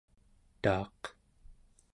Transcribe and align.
taaq 0.61 1.01